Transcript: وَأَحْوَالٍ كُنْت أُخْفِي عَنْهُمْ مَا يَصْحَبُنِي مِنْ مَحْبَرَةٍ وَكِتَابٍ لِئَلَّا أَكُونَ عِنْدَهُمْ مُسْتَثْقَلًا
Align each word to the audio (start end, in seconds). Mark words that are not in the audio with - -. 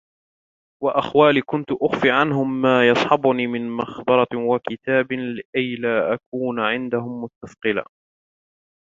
وَأَحْوَالٍ 0.83 1.41
كُنْت 1.45 1.67
أُخْفِي 1.81 2.11
عَنْهُمْ 2.11 2.61
مَا 2.61 2.87
يَصْحَبُنِي 2.89 3.47
مِنْ 3.47 3.69
مَحْبَرَةٍ 3.69 4.27
وَكِتَابٍ 4.35 5.11
لِئَلَّا 5.11 6.13
أَكُونَ 6.13 6.59
عِنْدَهُمْ 6.59 7.23
مُسْتَثْقَلًا 7.43 7.85